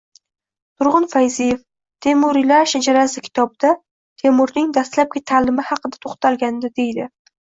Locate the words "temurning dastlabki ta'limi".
4.23-5.67